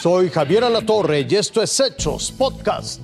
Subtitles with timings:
[0.00, 3.00] Soy Javier Alatorre y esto es Hechos Podcast.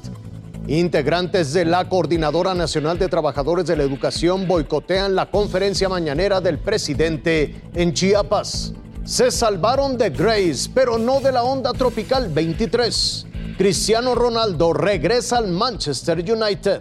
[0.69, 6.61] Integrantes de la Coordinadora Nacional de Trabajadores de la Educación boicotean la conferencia mañanera del
[6.61, 8.75] presidente en Chiapas.
[9.03, 13.27] Se salvaron de Grace, pero no de la onda tropical 23.
[13.59, 16.79] Cristiano Ronaldo regresa al Manchester United.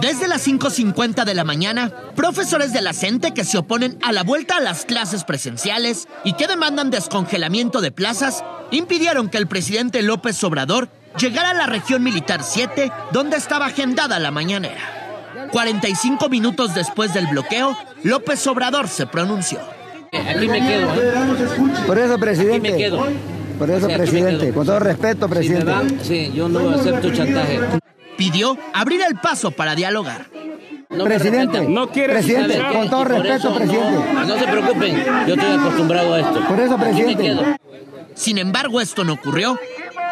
[0.00, 4.22] Desde las 5.50 de la mañana, profesores de la CENTE que se oponen a la
[4.22, 10.02] vuelta a las clases presenciales y que demandan descongelamiento de plazas, impidieron que el presidente
[10.02, 14.80] López Obrador llegara a la región militar 7, donde estaba agendada la mañanera.
[15.52, 19.60] 45 minutos después del bloqueo, López Obrador se pronunció.
[20.12, 20.88] Aquí me quedo.
[21.86, 22.68] Por eso, presidente.
[22.68, 23.06] Aquí me quedo.
[23.58, 24.52] Por eso, presidente.
[24.52, 25.64] Con todo respeto, Si me presidente.
[25.70, 27.60] dan, sí, yo no acepto chantaje.
[28.16, 30.26] Pidió abrir el paso para dialogar.
[30.90, 31.62] No Presidente.
[31.66, 34.12] No quiere Presidente, con todo respeto, eso presidente.
[34.12, 34.96] No, no se preocupen,
[35.26, 36.46] yo estoy acostumbrado a esto.
[36.46, 37.56] Por eso, presidente.
[38.14, 39.58] Sin embargo, esto no ocurrió.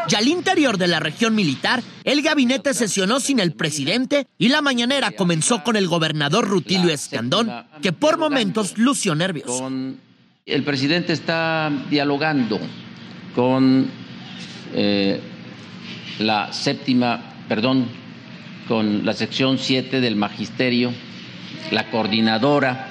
[0.08, 4.62] Y al interior de la región militar, el gabinete sesionó sin el presidente y la
[4.62, 9.58] mañanera comenzó con el gobernador Rutilio Escandón, que por momentos lució nervioso.
[9.60, 9.98] Con-
[10.46, 12.58] el presidente está dialogando
[13.36, 13.88] con
[14.74, 15.20] eh,
[16.18, 17.88] la séptima, perdón,
[18.68, 20.92] con la sección 7 del magisterio,
[21.72, 22.90] la coordinadora.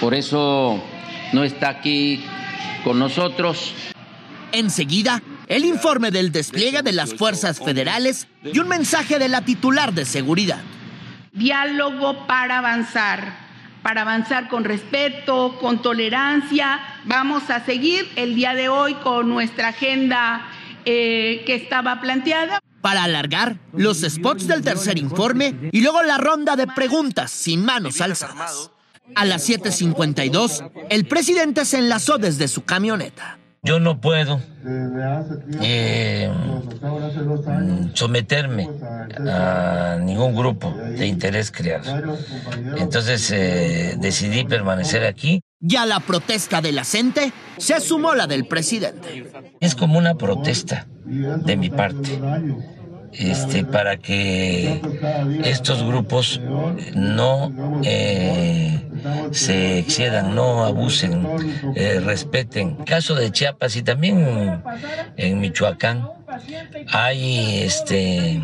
[0.00, 0.82] Por eso
[1.32, 2.24] no está aquí
[2.82, 3.72] con nosotros.
[4.50, 9.92] Enseguida, el informe del despliegue de las fuerzas federales y un mensaje de la titular
[9.92, 10.60] de seguridad.
[11.32, 13.32] diálogo para avanzar,
[13.84, 16.80] para avanzar con respeto, con tolerancia.
[17.04, 20.48] Vamos a seguir el día de hoy con nuestra agenda
[20.84, 22.60] eh, que estaba planteada.
[22.82, 28.00] Para alargar los spots del tercer informe y luego la ronda de preguntas sin manos
[28.00, 28.70] alzadas.
[29.14, 33.38] A las 7.52, el presidente se enlazó desde su camioneta.
[33.64, 34.40] Yo no puedo
[35.60, 36.28] eh,
[37.94, 38.68] someterme
[39.30, 42.16] a ningún grupo de interés creado.
[42.76, 45.42] Entonces eh, decidí permanecer aquí.
[45.62, 49.30] Y a la protesta de la gente se sumó la del presidente.
[49.60, 52.18] Es como una protesta de mi parte.
[53.12, 54.80] Este, para que
[55.44, 56.40] estos grupos
[56.94, 57.52] no
[57.84, 58.80] eh,
[59.32, 61.28] se excedan, no abusen,
[61.74, 62.76] eh, respeten.
[62.76, 64.62] Caso de Chiapas y también
[65.16, 66.08] en Michoacán
[66.90, 68.40] hay este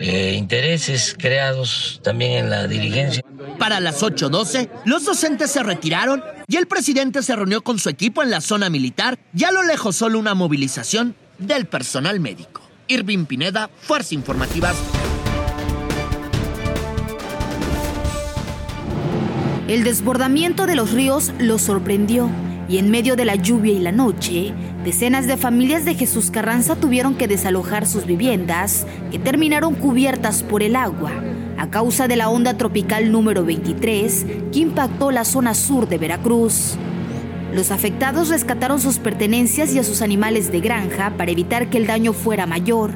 [0.00, 3.22] eh, intereses creados también en la dirigencia.
[3.58, 8.22] Para las 8.12, los docentes se retiraron y el presidente se reunió con su equipo
[8.22, 12.62] en la zona militar y a lo lejos solo una movilización del personal médico.
[12.88, 14.72] Irving Pineda, Fuerza Informativa.
[19.68, 22.30] El desbordamiento de los ríos los sorprendió
[22.70, 24.54] y en medio de la lluvia y la noche,
[24.84, 30.62] decenas de familias de Jesús Carranza tuvieron que desalojar sus viviendas que terminaron cubiertas por
[30.62, 31.10] el agua
[31.58, 36.76] a causa de la onda tropical número 23 que impactó la zona sur de Veracruz.
[37.52, 41.88] Los afectados rescataron sus pertenencias y a sus animales de granja para evitar que el
[41.88, 42.92] daño fuera mayor.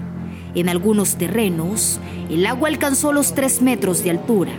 [0.55, 1.99] En algunos terrenos,
[2.31, 4.53] el agua alcanzó los 3 metros de altura.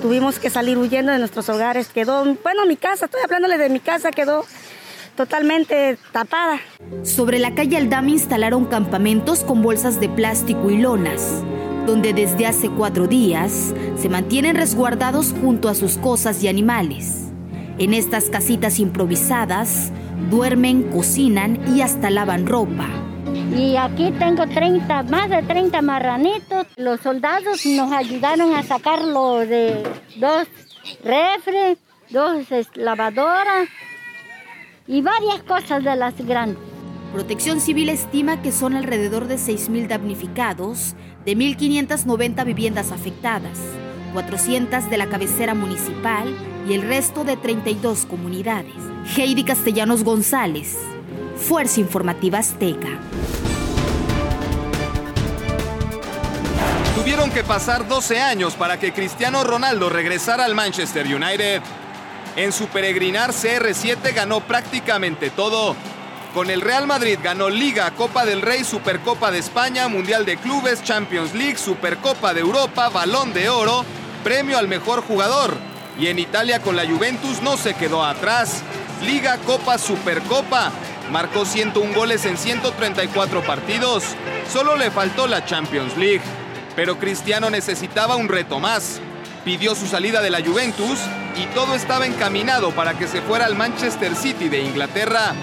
[0.00, 1.88] Tuvimos que salir huyendo de nuestros hogares.
[1.88, 4.44] Quedó, bueno, mi casa, estoy hablándole de mi casa, quedó
[5.16, 6.60] totalmente tapada.
[7.02, 11.42] Sobre la calle Aldama instalaron campamentos con bolsas de plástico y lonas,
[11.86, 17.28] donde desde hace cuatro días se mantienen resguardados junto a sus cosas y animales.
[17.78, 19.92] En estas casitas improvisadas
[20.30, 22.88] duermen, cocinan y hasta lavan ropa.
[23.56, 26.66] Y aquí tengo 30, más de 30 marranitos.
[26.76, 29.82] Los soldados nos ayudaron a sacarlo de
[30.16, 30.46] dos
[31.02, 31.78] refres,
[32.10, 33.68] dos lavadoras
[34.86, 36.58] y varias cosas de las grandes.
[37.12, 40.94] Protección Civil estima que son alrededor de 6.000 damnificados,
[41.24, 43.58] de 1.590 viviendas afectadas,
[44.14, 46.34] 400 de la cabecera municipal
[46.66, 48.74] y el resto de 32 comunidades.
[49.16, 50.78] Heidi Castellanos González,
[51.36, 52.98] Fuerza Informativa Azteca.
[56.94, 61.60] Tuvieron que pasar 12 años para que Cristiano Ronaldo regresara al Manchester United.
[62.34, 65.76] En su peregrinar CR7 ganó prácticamente todo.
[66.32, 70.82] Con el Real Madrid ganó Liga, Copa del Rey, Supercopa de España, Mundial de Clubes,
[70.82, 73.84] Champions League, Supercopa de Europa, Balón de Oro,
[74.24, 75.54] premio al mejor jugador.
[75.98, 78.62] Y en Italia con la Juventus no se quedó atrás.
[79.02, 80.72] Liga, Copa, Supercopa.
[81.10, 84.04] Marcó 101 goles en 134 partidos.
[84.50, 86.22] Solo le faltó la Champions League.
[86.74, 89.02] Pero Cristiano necesitaba un reto más.
[89.44, 91.00] Pidió su salida de la Juventus
[91.36, 95.34] y todo estaba encaminado para que se fuera al Manchester City de Inglaterra.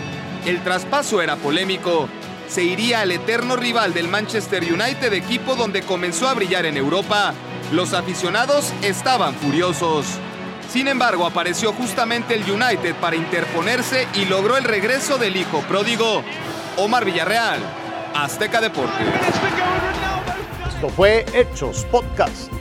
[0.46, 2.08] El traspaso era polémico.
[2.48, 7.34] Se iría al eterno rival del Manchester United, equipo donde comenzó a brillar en Europa.
[7.74, 10.06] Los aficionados estaban furiosos.
[10.72, 16.24] Sin embargo, apareció justamente el United para interponerse y logró el regreso del hijo pródigo,
[16.78, 17.60] Omar Villarreal,
[18.16, 19.08] Azteca Deportes.
[20.70, 22.59] Esto fue Hechos Podcast.